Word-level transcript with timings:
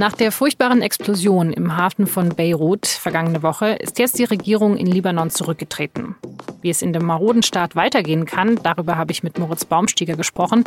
Nach 0.00 0.14
der 0.14 0.32
furchtbaren 0.32 0.80
Explosion 0.80 1.52
im 1.52 1.76
Hafen 1.76 2.06
von 2.06 2.30
Beirut 2.30 2.86
vergangene 2.86 3.42
Woche 3.42 3.72
ist 3.72 3.98
jetzt 3.98 4.18
die 4.18 4.24
Regierung 4.24 4.78
in 4.78 4.86
Libanon 4.86 5.28
zurückgetreten. 5.28 6.16
Wie 6.62 6.70
es 6.70 6.80
in 6.80 6.94
dem 6.94 7.04
maroden 7.04 7.42
Staat 7.42 7.76
weitergehen 7.76 8.24
kann, 8.24 8.58
darüber 8.62 8.96
habe 8.96 9.12
ich 9.12 9.22
mit 9.22 9.38
Moritz 9.38 9.66
Baumstieger 9.66 10.16
gesprochen. 10.16 10.64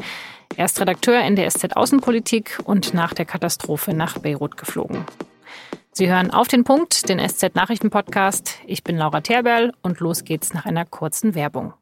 Er 0.55 0.65
ist 0.65 0.79
Redakteur 0.79 1.19
in 1.21 1.35
der 1.35 1.49
SZ 1.49 1.75
Außenpolitik 1.75 2.59
und 2.63 2.93
nach 2.93 3.15
der 3.15 3.25
Katastrophe 3.25 3.95
nach 3.95 4.19
Beirut 4.19 4.55
geflogen. 4.55 5.03
Sie 5.93 6.07
hören 6.11 6.29
auf 6.29 6.47
den 6.47 6.63
Punkt, 6.63 7.09
den 7.09 7.17
SZ 7.17 7.55
Nachrichten 7.55 7.89
Podcast. 7.89 8.59
Ich 8.67 8.83
bin 8.83 8.97
Laura 8.97 9.21
Terberl 9.21 9.73
und 9.81 9.99
los 9.99 10.25
geht's 10.25 10.53
nach 10.53 10.67
einer 10.67 10.85
kurzen 10.85 11.33
Werbung. 11.33 11.73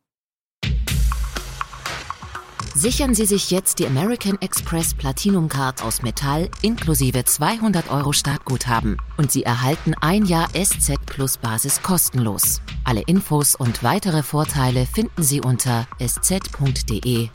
Sichern 2.73 3.13
Sie 3.13 3.25
sich 3.25 3.51
jetzt 3.51 3.79
die 3.79 3.85
American 3.85 4.37
Express 4.41 4.93
Platinum 4.93 5.49
Card 5.49 5.83
aus 5.83 6.03
Metall 6.03 6.49
inklusive 6.61 7.25
200 7.25 7.91
Euro 7.91 8.13
Startguthaben 8.13 8.95
und 9.17 9.29
Sie 9.29 9.43
erhalten 9.43 9.93
ein 9.99 10.25
Jahr 10.25 10.47
SZ 10.49 10.93
Plus 11.05 11.37
Basis 11.37 11.81
kostenlos. 11.81 12.61
Alle 12.85 13.01
Infos 13.01 13.55
und 13.55 13.83
weitere 13.83 14.23
Vorteile 14.23 14.85
finden 14.85 15.21
Sie 15.21 15.41
unter 15.41 15.85
sz.de/amex. 15.99 17.33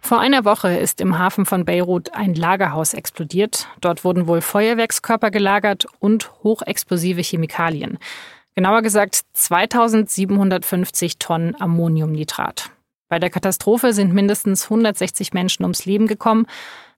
Vor 0.00 0.18
einer 0.18 0.44
Woche 0.44 0.76
ist 0.76 1.00
im 1.00 1.18
Hafen 1.20 1.46
von 1.46 1.64
Beirut 1.64 2.14
ein 2.14 2.34
Lagerhaus 2.34 2.94
explodiert. 2.94 3.68
Dort 3.80 4.02
wurden 4.02 4.26
wohl 4.26 4.40
Feuerwerkskörper 4.40 5.30
gelagert 5.30 5.86
und 6.00 6.32
hochexplosive 6.42 7.22
Chemikalien. 7.22 7.98
Genauer 8.54 8.82
gesagt 8.82 9.20
2750 9.32 11.18
Tonnen 11.18 11.60
Ammoniumnitrat. 11.60 12.70
Bei 13.08 13.18
der 13.18 13.30
Katastrophe 13.30 13.92
sind 13.92 14.12
mindestens 14.12 14.64
160 14.64 15.32
Menschen 15.32 15.64
ums 15.64 15.84
Leben 15.84 16.06
gekommen, 16.06 16.46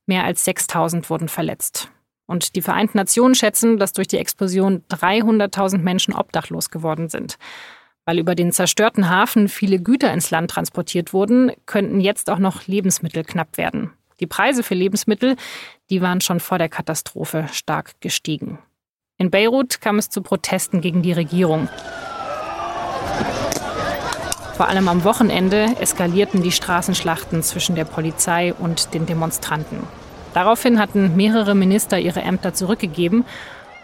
mehr 0.06 0.24
als 0.24 0.44
6000 0.44 1.08
wurden 1.10 1.28
verletzt. 1.28 1.90
Und 2.26 2.56
die 2.56 2.62
Vereinten 2.62 2.98
Nationen 2.98 3.34
schätzen, 3.34 3.78
dass 3.78 3.92
durch 3.92 4.08
die 4.08 4.18
Explosion 4.18 4.82
300.000 4.90 5.78
Menschen 5.78 6.14
obdachlos 6.14 6.70
geworden 6.70 7.08
sind. 7.08 7.38
Weil 8.04 8.18
über 8.18 8.34
den 8.34 8.52
zerstörten 8.52 9.10
Hafen 9.10 9.48
viele 9.48 9.78
Güter 9.78 10.12
ins 10.12 10.30
Land 10.30 10.50
transportiert 10.50 11.12
wurden, 11.12 11.52
könnten 11.66 12.00
jetzt 12.00 12.30
auch 12.30 12.38
noch 12.38 12.66
Lebensmittel 12.66 13.24
knapp 13.24 13.56
werden. 13.56 13.92
Die 14.20 14.26
Preise 14.26 14.62
für 14.62 14.74
Lebensmittel, 14.74 15.36
die 15.90 16.00
waren 16.00 16.20
schon 16.20 16.40
vor 16.40 16.58
der 16.58 16.68
Katastrophe 16.68 17.46
stark 17.52 18.00
gestiegen. 18.00 18.58
In 19.22 19.30
Beirut 19.30 19.80
kam 19.80 20.00
es 20.00 20.10
zu 20.10 20.20
Protesten 20.20 20.80
gegen 20.80 21.02
die 21.02 21.12
Regierung. 21.12 21.68
Vor 24.56 24.66
allem 24.66 24.88
am 24.88 25.04
Wochenende 25.04 25.76
eskalierten 25.78 26.42
die 26.42 26.50
Straßenschlachten 26.50 27.44
zwischen 27.44 27.76
der 27.76 27.84
Polizei 27.84 28.52
und 28.52 28.94
den 28.94 29.06
Demonstranten. 29.06 29.86
Daraufhin 30.34 30.80
hatten 30.80 31.14
mehrere 31.14 31.54
Minister 31.54 32.00
ihre 32.00 32.22
Ämter 32.22 32.52
zurückgegeben. 32.52 33.24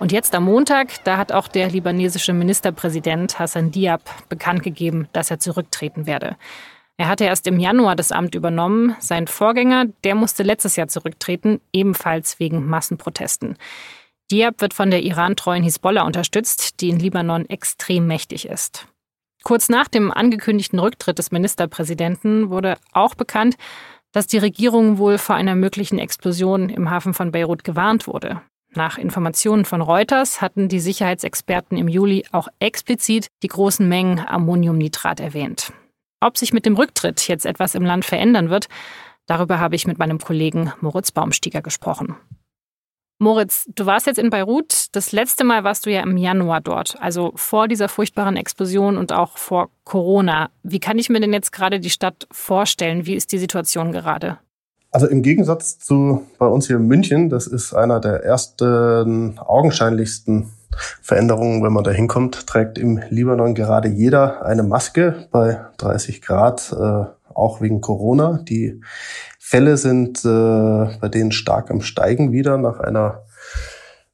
Und 0.01 0.11
jetzt 0.11 0.35
am 0.35 0.43
Montag, 0.43 1.05
da 1.05 1.19
hat 1.19 1.31
auch 1.31 1.47
der 1.47 1.71
libanesische 1.71 2.33
Ministerpräsident 2.33 3.39
Hassan 3.39 3.71
Diab 3.71 4.01
bekannt 4.29 4.65
gegeben, 4.65 5.07
dass 5.13 5.31
er 5.31 5.39
zurücktreten 5.39 6.07
werde. 6.07 6.35
Er 6.97 7.07
hatte 7.07 7.27
erst 7.27 7.47
im 7.47 7.61
Januar 7.61 7.95
das 7.95 8.11
Amt 8.11 8.35
übernommen. 8.35 8.97
Sein 8.99 9.29
Vorgänger, 9.29 9.85
der 10.03 10.17
musste 10.17 10.43
letztes 10.43 10.75
Jahr 10.75 10.89
zurücktreten, 10.89 11.61
ebenfalls 11.73 12.41
wegen 12.41 12.67
Massenprotesten. 12.67 13.57
Diab 14.31 14.61
wird 14.61 14.75
von 14.75 14.91
der 14.91 15.03
Iran-treuen 15.03 15.63
Hisbollah 15.63 16.03
unterstützt, 16.03 16.81
die 16.81 16.91
in 16.91 16.99
Libanon 16.99 17.49
extrem 17.49 18.07
mächtig 18.07 18.47
ist. 18.47 18.87
Kurz 19.43 19.69
nach 19.69 19.89
dem 19.89 20.11
angekündigten 20.11 20.79
Rücktritt 20.79 21.19
des 21.19 21.31
Ministerpräsidenten 21.31 22.51
wurde 22.51 22.77
auch 22.93 23.15
bekannt, 23.15 23.57
dass 24.13 24.27
die 24.27 24.39
Regierung 24.39 24.99
wohl 24.99 25.17
vor 25.17 25.37
einer 25.37 25.55
möglichen 25.55 25.99
Explosion 25.99 26.69
im 26.69 26.91
Hafen 26.91 27.15
von 27.15 27.33
Beirut 27.33 27.65
gewarnt 27.65 28.07
wurde. 28.07 28.43
Nach 28.75 28.99
Informationen 28.99 29.65
von 29.65 29.81
Reuters 29.81 30.43
hatten 30.43 30.69
die 30.69 30.81
Sicherheitsexperten 30.81 31.79
im 31.79 31.89
Juli 31.89 32.27
auch 32.33 32.49
explizit 32.59 33.29
die 33.43 33.49
großen 33.49 33.89
Mengen 33.89 34.19
Ammoniumnitrat 34.19 35.21
erwähnt. 35.21 35.73
Ob 36.21 36.37
sich 36.37 36.53
mit 36.53 36.67
dem 36.67 36.77
Rücktritt 36.77 37.27
jetzt 37.29 37.47
etwas 37.47 37.75
im 37.75 37.85
Land 37.85 38.05
verändern 38.05 38.51
wird, 38.51 38.69
darüber 39.27 39.59
habe 39.59 39.77
ich 39.77 39.87
mit 39.87 39.99
meinem 39.99 40.19
Kollegen 40.19 40.73
Moritz 40.81 41.13
Baumstieger 41.13 41.63
gesprochen. 41.63 42.17
Moritz, 43.21 43.65
du 43.75 43.85
warst 43.85 44.07
jetzt 44.07 44.19
in 44.19 44.31
Beirut. 44.31 44.87
Das 44.93 45.11
letzte 45.11 45.43
Mal 45.43 45.65
warst 45.65 45.87
du 45.87 45.91
ja 45.91 46.03
im 46.03 46.17
Januar 46.17 46.61
dort, 46.61 46.97
also 47.01 47.33
vor 47.35 47.67
dieser 47.67 47.89
furchtbaren 47.89 48.37
Explosion 48.37 48.97
und 48.97 49.13
auch 49.13 49.39
vor 49.39 49.71
Corona. 49.85 50.51
Wie 50.63 50.79
kann 50.79 50.99
ich 50.99 51.09
mir 51.09 51.21
denn 51.21 51.33
jetzt 51.33 51.51
gerade 51.51 51.81
die 51.81 51.91
Stadt 51.91 52.29
vorstellen? 52.31 53.07
Wie 53.07 53.15
ist 53.15 53.33
die 53.33 53.39
Situation 53.39 53.91
gerade? 53.91 54.39
Also 54.91 55.07
im 55.09 55.23
Gegensatz 55.23 55.79
zu 55.79 56.27
bei 56.39 56.47
uns 56.47 56.69
hier 56.69 56.77
in 56.77 56.87
München, 56.87 57.29
das 57.29 57.47
ist 57.47 57.75
einer 57.75 58.01
der 58.01 58.23
ersten 58.25 59.39
augenscheinlichsten 59.39 60.51
Veränderungen, 61.03 61.63
wenn 61.65 61.73
man 61.73 61.85
da 61.85 61.91
hinkommt, 61.91 62.47
trägt 62.47 62.79
im 62.79 63.01
Libanon 63.11 63.55
gerade 63.55 63.89
jeder 63.89 64.47
eine 64.47 64.63
Maske 64.63 65.27
bei 65.33 65.61
30 65.79 66.23
Grad, 66.23 66.73
äh, 66.73 67.05
auch 67.35 67.61
wegen 67.61 67.81
Corona. 67.81 68.41
Die 68.49 68.81
Fälle 69.49 69.79
sind 69.79 70.27
äh, 70.27 70.99
bei 71.01 71.09
denen 71.09 71.33
stark 71.33 71.71
am 71.71 71.81
Steigen 71.81 72.33
wieder 72.33 72.59
nach 72.59 72.81
einer 72.81 73.23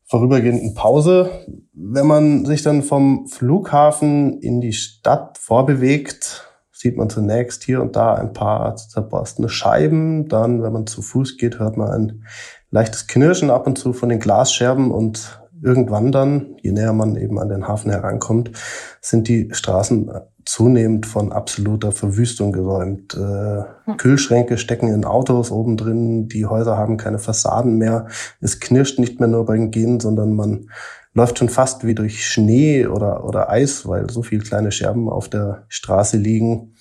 vorübergehenden 0.05 0.75
Pause. 0.75 1.29
Wenn 1.73 2.07
man 2.07 2.45
sich 2.45 2.63
dann 2.63 2.85
vom 2.85 3.27
Flughafen 3.27 4.39
in 4.41 4.61
die 4.61 4.73
Stadt 4.73 5.37
vorbewegt, 5.39 6.49
sieht 6.71 6.97
man 6.97 7.11
zunächst 7.11 7.65
hier 7.65 7.83
und 7.83 7.97
da 7.97 8.15
ein 8.15 8.33
paar 8.33 8.77
zerborstene 8.77 9.49
Scheiben. 9.49 10.29
Dann, 10.29 10.63
wenn 10.63 10.73
man 10.73 10.87
zu 10.87 11.03
Fuß 11.03 11.37
geht, 11.37 11.59
hört 11.59 11.77
man 11.77 11.91
ein 11.91 12.25
leichtes 12.71 13.09
Knirschen 13.09 13.51
ab 13.51 13.67
und 13.67 13.77
zu 13.77 13.93
von 13.93 14.11
den 14.11 14.21
Glasscherben 14.21 14.93
und 14.93 15.41
irgendwann 15.61 16.13
dann, 16.13 16.55
je 16.63 16.71
näher 16.71 16.93
man 16.93 17.17
eben 17.17 17.41
an 17.41 17.49
den 17.49 17.67
Hafen 17.67 17.91
herankommt, 17.91 18.53
sind 19.01 19.27
die 19.27 19.49
Straßen 19.51 20.13
zunehmend 20.47 21.07
von 21.07 21.33
absoluter 21.33 21.93
Verwüstung 21.93 22.53
geräumt. 22.53 23.15
Äh, 23.15 23.65
hm. 23.85 23.97
Kühlschränke 23.97 24.59
stecken 24.59 24.89
in 24.89 25.05
Autos 25.05 25.51
oben 25.51 25.77
drin, 25.77 26.29
die 26.29 26.47
Häuser 26.47 26.77
haben 26.77 26.97
keine 26.97 27.19
Fassaden 27.19 27.77
mehr. 27.77 28.07
Es 28.41 28.61
knirscht 28.61 28.99
nicht 28.99 29.21
mehr 29.21 29.29
nur 29.29 29.47
beim 29.47 29.71
Gehen, 29.71 30.01
sondern 30.01 30.35
man 30.35 30.69
läuft 31.15 31.39
schon 31.39 31.49
fast 31.49 31.87
wie 31.87 31.95
durch 31.95 32.27
Schnee 32.27 32.87
oder, 32.87 33.25
oder 33.25 33.49
Eis, 33.49 33.87
weil 33.87 34.11
so 34.11 34.23
viele 34.23 34.43
kleine 34.43 34.73
Scherben 34.73 35.09
auf 35.09 35.29
der 35.29 35.65
Straße 35.69 36.17
liegen. 36.17 36.75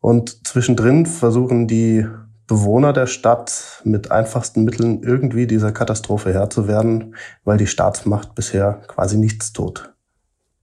Und 0.00 0.46
zwischendrin 0.46 1.06
versuchen 1.06 1.66
die 1.66 2.06
Bewohner 2.46 2.92
der 2.92 3.06
Stadt 3.06 3.82
mit 3.84 4.10
einfachsten 4.10 4.64
Mitteln 4.64 5.02
irgendwie 5.02 5.46
dieser 5.46 5.72
Katastrophe 5.72 6.32
Herr 6.32 6.48
zu 6.48 6.66
werden, 6.66 7.14
weil 7.44 7.58
die 7.58 7.66
Staatsmacht 7.66 8.34
bisher 8.34 8.80
quasi 8.86 9.18
nichts 9.18 9.52
tut. 9.52 9.94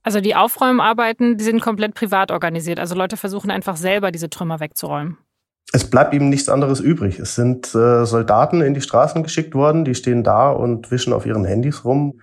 Also 0.06 0.22
die 0.22 0.36
Aufräumarbeiten, 0.36 1.36
die 1.36 1.44
sind 1.44 1.62
komplett 1.62 1.96
privat 1.96 2.30
organisiert. 2.30 2.80
Also 2.80 2.94
Leute 2.94 3.18
versuchen 3.18 3.50
einfach 3.50 3.76
selber 3.76 4.12
diese 4.12 4.30
Trümmer 4.30 4.60
wegzuräumen. 4.60 5.18
Es 5.74 5.90
bleibt 5.90 6.14
ihm 6.14 6.30
nichts 6.30 6.48
anderes 6.48 6.80
übrig. 6.80 7.18
Es 7.18 7.34
sind 7.34 7.74
äh, 7.74 8.06
Soldaten 8.06 8.62
in 8.62 8.76
die 8.76 8.82
Straßen 8.82 9.24
geschickt 9.24 9.56
worden, 9.56 9.84
die 9.84 9.96
stehen 9.96 10.24
da 10.24 10.52
und 10.52 10.92
wischen 10.92 11.12
auf 11.12 11.26
ihren 11.26 11.44
Handys 11.44 11.84
rum. 11.86 12.22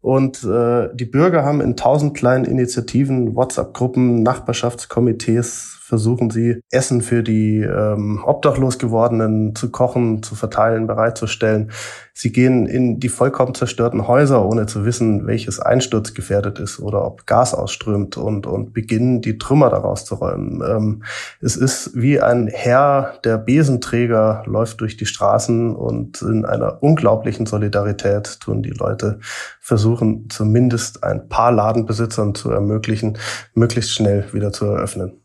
Und 0.00 0.44
äh, 0.44 0.90
die 0.94 1.06
Bürger 1.06 1.44
haben 1.44 1.60
in 1.60 1.76
tausend 1.76 2.16
kleinen 2.16 2.44
Initiativen, 2.44 3.34
WhatsApp-Gruppen, 3.34 4.22
Nachbarschaftskomitees 4.22 5.76
versuchen 5.88 6.28
sie, 6.28 6.60
Essen 6.70 7.00
für 7.00 7.22
die 7.22 7.62
ähm, 7.62 8.22
obdachlos 8.22 8.78
gewordenen 8.78 9.54
zu 9.54 9.70
kochen, 9.70 10.22
zu 10.22 10.34
verteilen, 10.34 10.86
bereitzustellen. 10.86 11.70
Sie 12.12 12.30
gehen 12.30 12.66
in 12.66 13.00
die 13.00 13.08
vollkommen 13.08 13.54
zerstörten 13.54 14.06
Häuser, 14.06 14.44
ohne 14.44 14.66
zu 14.66 14.84
wissen, 14.84 15.26
welches 15.26 15.60
einsturzgefährdet 15.60 16.58
ist 16.58 16.78
oder 16.78 17.06
ob 17.06 17.26
Gas 17.26 17.54
ausströmt 17.54 18.18
und, 18.18 18.46
und 18.46 18.74
beginnen, 18.74 19.22
die 19.22 19.38
Trümmer 19.38 19.70
daraus 19.70 20.04
zu 20.04 20.16
räumen. 20.16 20.62
Ähm, 20.68 21.04
es 21.40 21.56
ist 21.56 21.92
wie 21.94 22.20
ein 22.20 22.48
Herr 22.48 23.14
der 23.24 23.38
Besenträger 23.38 24.42
läuft 24.44 24.82
durch 24.82 24.98
die 24.98 25.06
Straßen 25.06 25.74
und 25.74 26.20
in 26.20 26.44
einer 26.44 26.82
unglaublichen 26.82 27.46
Solidarität 27.46 28.40
tun 28.40 28.62
die 28.62 28.70
Leute 28.70 29.20
versuchen, 29.58 30.28
zumindest 30.28 31.02
ein 31.02 31.30
paar 31.30 31.50
Ladenbesitzern 31.50 32.34
zu 32.34 32.50
ermöglichen, 32.50 33.16
möglichst 33.54 33.92
schnell 33.92 34.26
wieder 34.34 34.52
zu 34.52 34.66
eröffnen. 34.66 35.22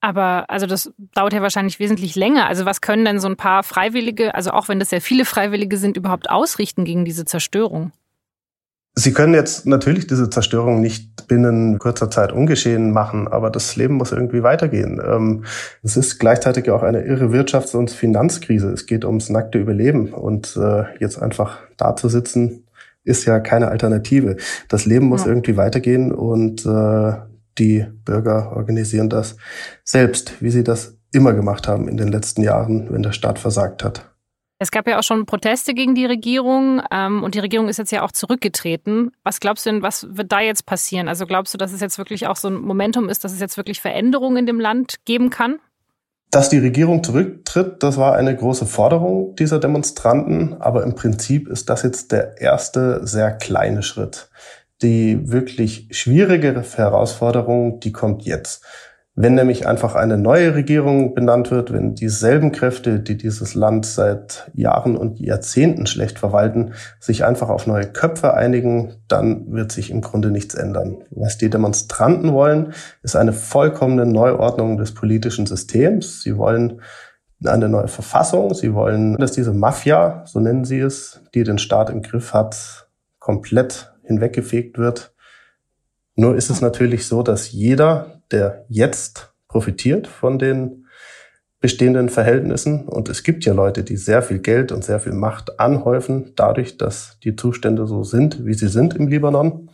Aber 0.00 0.48
also 0.48 0.66
das 0.66 0.92
dauert 1.14 1.32
ja 1.32 1.42
wahrscheinlich 1.42 1.78
wesentlich 1.78 2.16
länger. 2.16 2.46
Also 2.46 2.64
was 2.64 2.80
können 2.80 3.04
denn 3.04 3.20
so 3.20 3.28
ein 3.28 3.36
paar 3.36 3.62
Freiwillige, 3.62 4.34
also 4.34 4.50
auch 4.50 4.68
wenn 4.68 4.78
das 4.78 4.90
sehr 4.90 5.00
viele 5.00 5.24
Freiwillige 5.24 5.76
sind, 5.76 5.96
überhaupt 5.96 6.30
ausrichten 6.30 6.84
gegen 6.84 7.04
diese 7.04 7.24
Zerstörung? 7.24 7.92
Sie 8.94 9.12
können 9.12 9.34
jetzt 9.34 9.66
natürlich 9.66 10.06
diese 10.06 10.30
Zerstörung 10.30 10.80
nicht 10.80 11.28
binnen 11.28 11.78
kurzer 11.78 12.10
Zeit 12.10 12.32
ungeschehen 12.32 12.90
machen, 12.90 13.28
aber 13.28 13.50
das 13.50 13.76
Leben 13.76 13.94
muss 13.94 14.10
irgendwie 14.10 14.42
weitergehen. 14.42 15.00
Ähm, 15.04 15.44
es 15.82 15.96
ist 15.96 16.18
gleichzeitig 16.18 16.70
auch 16.70 16.82
eine 16.82 17.02
irre 17.02 17.26
Wirtschafts- 17.26 17.76
und 17.76 17.90
Finanzkrise. 17.90 18.70
Es 18.70 18.86
geht 18.86 19.04
ums 19.04 19.30
nackte 19.30 19.58
Überleben 19.58 20.12
und 20.12 20.56
äh, 20.56 20.84
jetzt 20.98 21.22
einfach 21.22 21.58
da 21.76 21.94
zu 21.94 22.08
sitzen, 22.08 22.64
ist 23.04 23.26
ja 23.26 23.38
keine 23.38 23.68
Alternative. 23.68 24.36
Das 24.68 24.86
Leben 24.86 25.06
muss 25.06 25.24
ja. 25.24 25.28
irgendwie 25.28 25.56
weitergehen 25.56 26.12
und 26.12 26.66
äh, 26.66 27.12
die 27.58 27.86
Bürger 28.04 28.52
organisieren 28.56 29.08
das 29.08 29.36
selbst, 29.84 30.40
wie 30.40 30.50
sie 30.50 30.64
das 30.64 30.98
immer 31.12 31.32
gemacht 31.32 31.68
haben 31.68 31.88
in 31.88 31.96
den 31.96 32.08
letzten 32.08 32.42
Jahren, 32.42 32.92
wenn 32.92 33.02
der 33.02 33.12
Staat 33.12 33.38
versagt 33.38 33.84
hat. 33.84 34.10
Es 34.62 34.70
gab 34.70 34.86
ja 34.86 34.98
auch 34.98 35.02
schon 35.02 35.24
Proteste 35.24 35.72
gegen 35.72 35.94
die 35.94 36.04
Regierung 36.04 36.82
ähm, 36.90 37.22
und 37.22 37.34
die 37.34 37.38
Regierung 37.38 37.68
ist 37.70 37.78
jetzt 37.78 37.92
ja 37.92 38.02
auch 38.02 38.12
zurückgetreten. 38.12 39.10
Was 39.24 39.40
glaubst 39.40 39.64
du 39.64 39.70
denn, 39.70 39.82
was 39.82 40.06
wird 40.10 40.30
da 40.30 40.40
jetzt 40.40 40.66
passieren? 40.66 41.08
Also 41.08 41.24
glaubst 41.24 41.54
du, 41.54 41.58
dass 41.58 41.72
es 41.72 41.80
jetzt 41.80 41.96
wirklich 41.96 42.26
auch 42.26 42.36
so 42.36 42.48
ein 42.48 42.60
Momentum 42.60 43.08
ist, 43.08 43.24
dass 43.24 43.32
es 43.32 43.40
jetzt 43.40 43.56
wirklich 43.56 43.80
Veränderungen 43.80 44.36
in 44.36 44.46
dem 44.46 44.60
Land 44.60 44.96
geben 45.06 45.30
kann? 45.30 45.60
Dass 46.30 46.50
die 46.50 46.58
Regierung 46.58 47.02
zurücktritt, 47.02 47.82
das 47.82 47.96
war 47.96 48.14
eine 48.14 48.36
große 48.36 48.66
Forderung 48.66 49.34
dieser 49.34 49.58
Demonstranten, 49.58 50.60
aber 50.60 50.82
im 50.82 50.94
Prinzip 50.94 51.48
ist 51.48 51.70
das 51.70 51.82
jetzt 51.82 52.12
der 52.12 52.38
erste 52.38 53.04
sehr 53.06 53.32
kleine 53.32 53.82
Schritt. 53.82 54.28
Die 54.82 55.30
wirklich 55.30 55.88
schwierigere 55.90 56.62
Herausforderung, 56.62 57.80
die 57.80 57.92
kommt 57.92 58.22
jetzt. 58.22 58.64
Wenn 59.16 59.34
nämlich 59.34 59.66
einfach 59.66 59.96
eine 59.96 60.16
neue 60.16 60.54
Regierung 60.54 61.14
benannt 61.14 61.50
wird, 61.50 61.72
wenn 61.72 61.94
dieselben 61.94 62.52
Kräfte, 62.52 63.00
die 63.00 63.18
dieses 63.18 63.54
Land 63.54 63.84
seit 63.84 64.50
Jahren 64.54 64.96
und 64.96 65.18
Jahrzehnten 65.20 65.86
schlecht 65.86 66.18
verwalten, 66.18 66.72
sich 67.00 67.24
einfach 67.24 67.50
auf 67.50 67.66
neue 67.66 67.86
Köpfe 67.86 68.34
einigen, 68.34 68.94
dann 69.08 69.52
wird 69.52 69.72
sich 69.72 69.90
im 69.90 70.00
Grunde 70.00 70.30
nichts 70.30 70.54
ändern. 70.54 71.04
Was 71.10 71.36
die 71.36 71.50
Demonstranten 71.50 72.32
wollen, 72.32 72.72
ist 73.02 73.16
eine 73.16 73.32
vollkommene 73.32 74.06
Neuordnung 74.06 74.78
des 74.78 74.94
politischen 74.94 75.44
Systems. 75.44 76.22
Sie 76.22 76.38
wollen 76.38 76.80
eine 77.44 77.68
neue 77.68 77.88
Verfassung. 77.88 78.54
Sie 78.54 78.74
wollen, 78.74 79.16
dass 79.16 79.32
diese 79.32 79.52
Mafia, 79.52 80.22
so 80.24 80.40
nennen 80.40 80.64
sie 80.64 80.80
es, 80.80 81.20
die 81.34 81.42
den 81.42 81.58
Staat 81.58 81.90
im 81.90 82.00
Griff 82.00 82.32
hat, 82.32 82.88
komplett 83.18 83.92
hinweggefegt 84.10 84.76
wird. 84.76 85.14
Nur 86.16 86.36
ist 86.36 86.50
es 86.50 86.60
natürlich 86.60 87.06
so, 87.06 87.22
dass 87.22 87.52
jeder, 87.52 88.20
der 88.30 88.66
jetzt 88.68 89.32
profitiert 89.48 90.06
von 90.06 90.38
den 90.38 90.86
bestehenden 91.60 92.08
Verhältnissen. 92.08 92.88
Und 92.88 93.08
es 93.08 93.22
gibt 93.22 93.44
ja 93.44 93.52
Leute, 93.52 93.84
die 93.84 93.96
sehr 93.96 94.22
viel 94.22 94.38
Geld 94.38 94.72
und 94.72 94.82
sehr 94.82 94.98
viel 94.98 95.12
Macht 95.12 95.60
anhäufen, 95.60 96.32
dadurch, 96.34 96.76
dass 96.76 97.18
die 97.22 97.36
Zustände 97.36 97.86
so 97.86 98.02
sind, 98.02 98.44
wie 98.44 98.54
sie 98.54 98.68
sind 98.68 98.94
im 98.94 99.08
Libanon. 99.08 99.70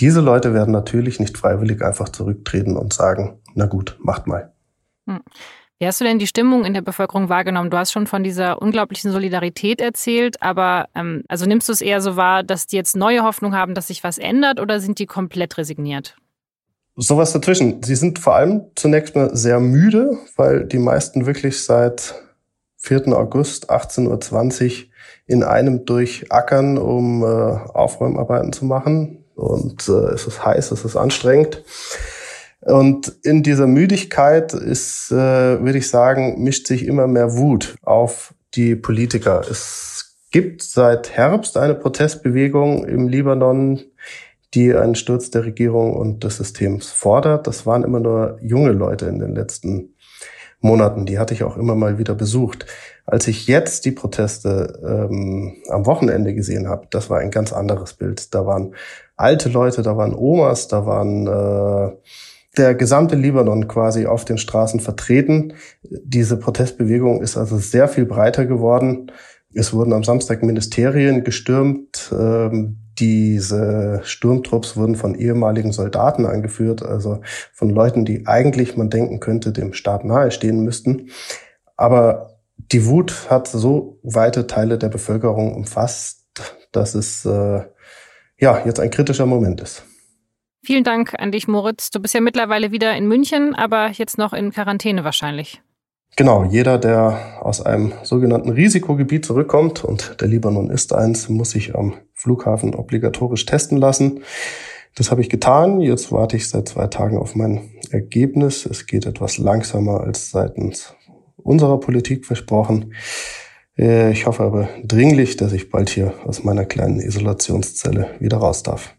Diese 0.00 0.20
Leute 0.20 0.52
werden 0.52 0.72
natürlich 0.72 1.20
nicht 1.20 1.38
freiwillig 1.38 1.82
einfach 1.82 2.08
zurücktreten 2.08 2.76
und 2.76 2.92
sagen, 2.92 3.40
na 3.54 3.66
gut, 3.66 3.96
macht 4.00 4.26
mal. 4.26 4.52
Hm. 5.06 5.20
Wie 5.78 5.86
hast 5.86 6.00
du 6.00 6.04
denn 6.04 6.18
die 6.18 6.26
Stimmung 6.26 6.64
in 6.64 6.72
der 6.72 6.80
Bevölkerung 6.80 7.28
wahrgenommen? 7.28 7.70
Du 7.70 7.76
hast 7.76 7.92
schon 7.92 8.06
von 8.06 8.24
dieser 8.24 8.62
unglaublichen 8.62 9.12
Solidarität 9.12 9.80
erzählt, 9.80 10.42
aber 10.42 10.88
ähm, 10.94 11.22
also 11.28 11.44
nimmst 11.44 11.68
du 11.68 11.72
es 11.72 11.82
eher 11.82 12.00
so 12.00 12.16
wahr, 12.16 12.42
dass 12.42 12.66
die 12.66 12.76
jetzt 12.76 12.96
neue 12.96 13.22
Hoffnung 13.22 13.54
haben, 13.54 13.74
dass 13.74 13.88
sich 13.88 14.02
was 14.02 14.16
ändert 14.16 14.58
oder 14.58 14.80
sind 14.80 14.98
die 14.98 15.06
komplett 15.06 15.58
resigniert? 15.58 16.16
sowas 16.96 17.32
dazwischen. 17.32 17.82
Sie 17.82 17.94
sind 17.94 18.18
vor 18.18 18.34
allem 18.34 18.62
zunächst 18.74 19.14
mal 19.14 19.34
sehr 19.36 19.60
müde, 19.60 20.16
weil 20.36 20.64
die 20.64 20.78
meisten 20.78 21.26
wirklich 21.26 21.62
seit 21.64 22.14
4. 22.78 23.08
August 23.08 23.70
18.20 23.70 24.64
Uhr 24.64 24.88
in 25.26 25.42
einem 25.42 25.84
durchackern, 25.84 26.78
um 26.78 27.22
äh, 27.22 27.26
Aufräumarbeiten 27.26 28.52
zu 28.52 28.64
machen. 28.64 29.24
Und 29.34 29.88
äh, 29.88 30.14
es 30.14 30.26
ist 30.26 30.44
heiß, 30.44 30.70
es 30.70 30.84
ist 30.84 30.96
anstrengend. 30.96 31.62
Und 32.66 33.12
in 33.22 33.44
dieser 33.44 33.68
Müdigkeit 33.68 34.52
ist, 34.52 35.12
äh, 35.12 35.14
würde 35.14 35.78
ich 35.78 35.88
sagen, 35.88 36.42
mischt 36.42 36.66
sich 36.66 36.84
immer 36.84 37.06
mehr 37.06 37.36
Wut 37.36 37.76
auf 37.82 38.34
die 38.54 38.74
Politiker. 38.74 39.42
Es 39.48 40.16
gibt 40.32 40.62
seit 40.62 41.12
Herbst 41.12 41.56
eine 41.56 41.76
Protestbewegung 41.76 42.84
im 42.84 43.06
Libanon, 43.06 43.82
die 44.54 44.74
einen 44.74 44.96
Sturz 44.96 45.30
der 45.30 45.44
Regierung 45.44 45.94
und 45.94 46.24
des 46.24 46.38
Systems 46.38 46.88
fordert. 46.88 47.46
Das 47.46 47.66
waren 47.66 47.84
immer 47.84 48.00
nur 48.00 48.38
junge 48.42 48.72
Leute 48.72 49.06
in 49.06 49.20
den 49.20 49.36
letzten 49.36 49.94
Monaten. 50.58 51.06
Die 51.06 51.20
hatte 51.20 51.34
ich 51.34 51.44
auch 51.44 51.56
immer 51.56 51.76
mal 51.76 51.98
wieder 51.98 52.16
besucht. 52.16 52.66
Als 53.04 53.28
ich 53.28 53.46
jetzt 53.46 53.84
die 53.84 53.92
Proteste 53.92 54.80
ähm, 54.84 55.58
am 55.68 55.86
Wochenende 55.86 56.34
gesehen 56.34 56.66
habe, 56.68 56.88
das 56.90 57.10
war 57.10 57.20
ein 57.20 57.30
ganz 57.30 57.52
anderes 57.52 57.94
Bild. 57.94 58.34
Da 58.34 58.44
waren 58.44 58.74
alte 59.16 59.50
Leute, 59.50 59.82
da 59.82 59.96
waren 59.96 60.14
Omas, 60.16 60.66
da 60.66 60.84
waren 60.84 61.28
äh, 61.28 61.96
der 62.56 62.74
gesamte 62.74 63.16
Libanon 63.16 63.68
quasi 63.68 64.06
auf 64.06 64.24
den 64.24 64.38
Straßen 64.38 64.80
vertreten. 64.80 65.54
Diese 65.82 66.38
Protestbewegung 66.38 67.22
ist 67.22 67.36
also 67.36 67.58
sehr 67.58 67.88
viel 67.88 68.06
breiter 68.06 68.46
geworden. 68.46 69.12
Es 69.54 69.72
wurden 69.72 69.92
am 69.92 70.04
Samstag 70.04 70.42
Ministerien 70.42 71.24
gestürmt. 71.24 72.12
Ähm, 72.12 72.78
diese 72.98 74.00
Sturmtrupps 74.04 74.76
wurden 74.76 74.96
von 74.96 75.14
ehemaligen 75.14 75.72
Soldaten 75.72 76.24
angeführt, 76.24 76.82
also 76.82 77.20
von 77.52 77.68
Leuten, 77.68 78.04
die 78.04 78.26
eigentlich 78.26 78.76
man 78.76 78.88
denken 78.88 79.20
könnte, 79.20 79.52
dem 79.52 79.74
Staat 79.74 80.04
nahestehen 80.04 80.64
müssten. 80.64 81.10
Aber 81.76 82.38
die 82.56 82.86
Wut 82.86 83.30
hat 83.30 83.48
so 83.48 83.98
weite 84.02 84.46
Teile 84.46 84.78
der 84.78 84.88
Bevölkerung 84.88 85.54
umfasst, 85.54 86.24
dass 86.72 86.94
es 86.94 87.24
äh, 87.26 87.60
ja 88.38 88.62
jetzt 88.64 88.80
ein 88.80 88.90
kritischer 88.90 89.26
Moment 89.26 89.60
ist. 89.60 89.84
Vielen 90.66 90.82
Dank 90.82 91.14
an 91.16 91.30
dich, 91.30 91.46
Moritz. 91.46 91.92
Du 91.92 92.00
bist 92.00 92.12
ja 92.12 92.20
mittlerweile 92.20 92.72
wieder 92.72 92.96
in 92.96 93.06
München, 93.06 93.54
aber 93.54 93.92
jetzt 93.92 94.18
noch 94.18 94.32
in 94.32 94.50
Quarantäne 94.50 95.04
wahrscheinlich. 95.04 95.62
Genau, 96.16 96.42
jeder, 96.42 96.76
der 96.76 97.38
aus 97.40 97.64
einem 97.64 97.92
sogenannten 98.02 98.50
Risikogebiet 98.50 99.24
zurückkommt, 99.24 99.84
und 99.84 100.20
der 100.20 100.26
Libanon 100.26 100.68
ist 100.68 100.92
eins, 100.92 101.28
muss 101.28 101.50
sich 101.50 101.76
am 101.76 101.94
Flughafen 102.14 102.74
obligatorisch 102.74 103.46
testen 103.46 103.78
lassen. 103.78 104.24
Das 104.96 105.12
habe 105.12 105.20
ich 105.20 105.30
getan. 105.30 105.80
Jetzt 105.80 106.10
warte 106.10 106.36
ich 106.36 106.48
seit 106.48 106.66
zwei 106.66 106.88
Tagen 106.88 107.16
auf 107.16 107.36
mein 107.36 107.70
Ergebnis. 107.92 108.66
Es 108.66 108.86
geht 108.88 109.06
etwas 109.06 109.38
langsamer 109.38 110.00
als 110.00 110.32
seitens 110.32 110.96
unserer 111.36 111.78
Politik 111.78 112.26
versprochen. 112.26 112.92
Äh, 113.78 114.10
ich 114.10 114.26
hoffe 114.26 114.42
aber 114.42 114.68
dringlich, 114.82 115.36
dass 115.36 115.52
ich 115.52 115.70
bald 115.70 115.90
hier 115.90 116.12
aus 116.24 116.42
meiner 116.42 116.64
kleinen 116.64 116.98
Isolationszelle 116.98 118.16
wieder 118.18 118.38
raus 118.38 118.64
darf. 118.64 118.96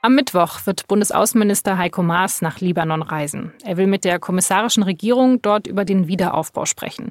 Am 0.00 0.14
Mittwoch 0.14 0.64
wird 0.64 0.86
Bundesaußenminister 0.86 1.76
Heiko 1.76 2.04
Maas 2.04 2.40
nach 2.40 2.60
Libanon 2.60 3.02
reisen. 3.02 3.52
Er 3.64 3.76
will 3.76 3.88
mit 3.88 4.04
der 4.04 4.20
kommissarischen 4.20 4.84
Regierung 4.84 5.42
dort 5.42 5.66
über 5.66 5.84
den 5.84 6.06
Wiederaufbau 6.06 6.66
sprechen. 6.66 7.10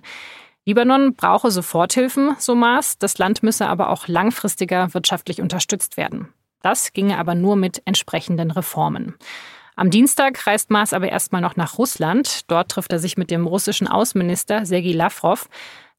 Libanon 0.63 1.13
brauche 1.13 1.51
Soforthilfen, 1.51 2.35
so 2.39 2.55
Maas. 2.55 2.97
Das 2.97 3.17
Land 3.17 3.43
müsse 3.43 3.67
aber 3.67 3.89
auch 3.89 4.07
langfristiger 4.07 4.93
wirtschaftlich 4.93 5.41
unterstützt 5.41 5.97
werden. 5.97 6.29
Das 6.61 6.93
ginge 6.93 7.17
aber 7.17 7.35
nur 7.35 7.57
mit 7.57 7.81
entsprechenden 7.83 8.51
Reformen. 8.51 9.15
Am 9.75 9.91
Dienstag 9.91 10.47
reist 10.47 10.71
Maas 10.71 10.93
aber 10.93 11.09
erstmal 11.09 11.41
noch 11.41 11.57
nach 11.57 11.77
Russland. 11.77 12.49
Dort 12.49 12.71
trifft 12.71 12.93
er 12.93 12.99
sich 12.99 13.17
mit 13.17 13.31
dem 13.31 13.47
russischen 13.47 13.87
Außenminister 13.87 14.65
Sergei 14.65 14.93
Lavrov. 14.93 15.49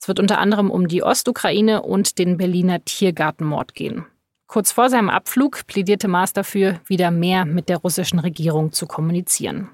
Es 0.00 0.08
wird 0.08 0.20
unter 0.20 0.38
anderem 0.38 0.70
um 0.70 0.88
die 0.88 1.02
Ostukraine 1.02 1.82
und 1.82 2.18
den 2.18 2.38
Berliner 2.38 2.82
Tiergartenmord 2.84 3.74
gehen. 3.74 4.06
Kurz 4.48 4.72
vor 4.72 4.88
seinem 4.88 5.10
Abflug 5.10 5.66
plädierte 5.66 6.08
Maas 6.08 6.32
dafür, 6.32 6.80
wieder 6.86 7.10
mehr 7.10 7.44
mit 7.44 7.68
der 7.68 7.76
russischen 7.76 8.18
Regierung 8.18 8.72
zu 8.72 8.86
kommunizieren. 8.86 9.68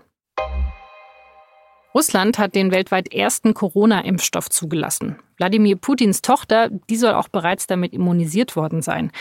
Russland 1.95 2.39
hat 2.39 2.57
den 2.57 2.73
weltweit 2.73 3.15
ersten 3.15 3.55
Corona-Impfstoff 3.55 4.51
zugelassen. 4.51 5.17
Wladimir 5.37 5.77
Putins 5.77 6.23
Tochter, 6.23 6.71
die 6.91 6.97
soll 6.97 7.13
auch 7.13 7.29
bereits 7.29 7.69
damit 7.69 7.93
immunisiert 7.93 8.57
worden 8.57 8.83
sein. 8.83 9.13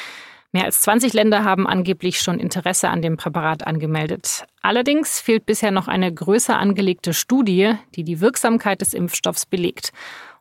Mehr 0.53 0.65
als 0.65 0.81
20 0.81 1.13
Länder 1.13 1.43
haben 1.43 1.67
angeblich 1.67 2.19
schon 2.19 2.39
Interesse 2.39 2.89
an 2.89 3.03
dem 3.03 3.15
Präparat 3.15 3.67
angemeldet. 3.67 4.45
Allerdings 4.63 5.19
fehlt 5.19 5.45
bisher 5.45 5.69
noch 5.69 5.87
eine 5.87 6.11
größer 6.11 6.57
angelegte 6.57 7.13
Studie, 7.13 7.75
die 7.93 8.03
die 8.03 8.21
Wirksamkeit 8.21 8.81
des 8.81 8.95
Impfstoffs 8.95 9.45
belegt. 9.45 9.93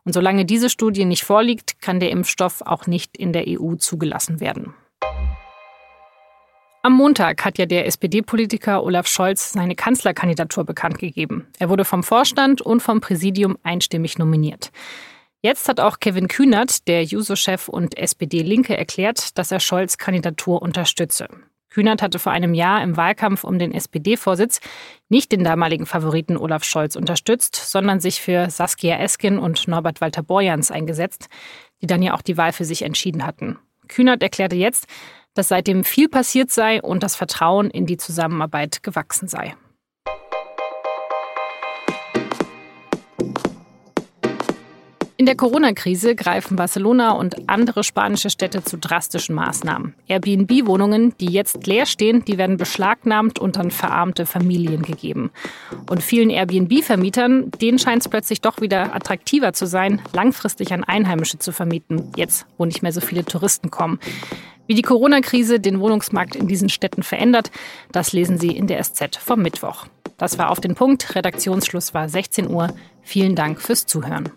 Und 0.05 0.13
solange 0.13 0.45
diese 0.45 0.71
Studie 0.71 1.05
nicht 1.05 1.23
vorliegt, 1.23 1.79
kann 1.81 1.99
der 1.99 2.09
Impfstoff 2.09 2.63
auch 2.63 2.87
nicht 2.87 3.15
in 3.15 3.31
der 3.31 3.45
EU 3.47 3.75
zugelassen 3.75 4.39
werden. 4.39 4.73
Am 6.85 6.91
Montag 6.91 7.45
hat 7.45 7.57
ja 7.57 7.65
der 7.65 7.87
SPD-Politiker 7.87 8.83
Olaf 8.83 9.07
Scholz 9.07 9.53
seine 9.53 9.73
Kanzlerkandidatur 9.73 10.65
bekannt 10.65 10.99
gegeben. 10.99 11.47
Er 11.57 11.69
wurde 11.69 11.85
vom 11.85 12.03
Vorstand 12.03 12.61
und 12.61 12.81
vom 12.81 12.99
Präsidium 12.99 13.57
einstimmig 13.63 14.17
nominiert. 14.17 14.69
Jetzt 15.41 15.69
hat 15.69 15.79
auch 15.79 16.01
Kevin 16.01 16.27
Kühnert, 16.27 16.89
der 16.89 17.05
Juso-Chef 17.05 17.69
und 17.69 17.97
SPD-Linke, 17.97 18.75
erklärt, 18.75 19.37
dass 19.37 19.53
er 19.53 19.61
Scholz 19.61 19.97
Kandidatur 19.97 20.61
unterstütze. 20.61 21.29
Kühnert 21.69 22.01
hatte 22.01 22.19
vor 22.19 22.33
einem 22.33 22.53
Jahr 22.53 22.83
im 22.83 22.97
Wahlkampf 22.97 23.45
um 23.45 23.59
den 23.59 23.73
SPD-Vorsitz 23.73 24.59
nicht 25.07 25.31
den 25.31 25.45
damaligen 25.45 25.85
Favoriten 25.85 26.35
Olaf 26.35 26.65
Scholz 26.65 26.97
unterstützt, 26.97 27.55
sondern 27.55 28.01
sich 28.01 28.19
für 28.19 28.49
Saskia 28.49 28.97
Esken 28.97 29.39
und 29.39 29.69
Norbert 29.69 30.01
Walter 30.01 30.21
Borjans 30.21 30.69
eingesetzt, 30.69 31.29
die 31.81 31.87
dann 31.87 32.03
ja 32.03 32.13
auch 32.13 32.21
die 32.21 32.35
Wahl 32.35 32.51
für 32.51 32.65
sich 32.65 32.81
entschieden 32.81 33.25
hatten. 33.25 33.57
Kühnert 33.87 34.21
erklärte 34.21 34.55
jetzt, 34.55 34.87
dass 35.33 35.47
seitdem 35.47 35.83
viel 35.83 36.09
passiert 36.09 36.51
sei 36.51 36.81
und 36.81 37.03
das 37.03 37.15
Vertrauen 37.15 37.69
in 37.69 37.85
die 37.85 37.97
Zusammenarbeit 37.97 38.83
gewachsen 38.83 39.27
sei. 39.27 39.55
In 45.23 45.27
der 45.27 45.37
Corona-Krise 45.37 46.15
greifen 46.15 46.57
Barcelona 46.57 47.11
und 47.11 47.47
andere 47.47 47.85
spanische 47.85 48.29
Städte 48.29 48.61
zu 48.61 48.77
drastischen 48.77 49.33
Maßnahmen. 49.35 49.93
Airbnb-Wohnungen, 50.07 51.15
die 51.17 51.31
jetzt 51.31 51.65
leer 51.65 51.85
stehen, 51.85 52.25
die 52.25 52.37
werden 52.37 52.57
beschlagnahmt 52.57 53.39
und 53.39 53.57
an 53.57 53.71
verarmte 53.71 54.25
Familien 54.25 54.81
gegeben. 54.81 55.31
Und 55.89 56.03
vielen 56.03 56.29
Airbnb-Vermietern, 56.29 57.51
denen 57.51 57.79
scheint 57.79 58.01
es 58.01 58.09
plötzlich 58.09 58.41
doch 58.41 58.59
wieder 58.59 58.93
attraktiver 58.93 59.53
zu 59.53 59.65
sein, 59.65 60.01
langfristig 60.11 60.73
an 60.73 60.83
Einheimische 60.83 61.39
zu 61.39 61.53
vermieten, 61.53 62.11
jetzt 62.17 62.45
wo 62.57 62.65
nicht 62.65 62.83
mehr 62.83 62.91
so 62.91 62.99
viele 62.99 63.23
Touristen 63.23 63.71
kommen. 63.71 63.99
Wie 64.67 64.75
die 64.75 64.81
Corona-Krise 64.81 65.59
den 65.59 65.79
Wohnungsmarkt 65.79 66.35
in 66.35 66.47
diesen 66.47 66.69
Städten 66.69 67.03
verändert, 67.03 67.51
das 67.91 68.13
lesen 68.13 68.37
Sie 68.37 68.55
in 68.55 68.67
der 68.67 68.81
SZ 68.83 69.17
vom 69.17 69.41
Mittwoch. 69.41 69.87
Das 70.17 70.37
war 70.37 70.51
auf 70.51 70.61
den 70.61 70.75
Punkt. 70.75 71.15
Redaktionsschluss 71.15 71.93
war 71.93 72.07
16 72.07 72.49
Uhr. 72.49 72.73
Vielen 73.01 73.35
Dank 73.35 73.61
fürs 73.61 73.85
Zuhören. 73.85 74.31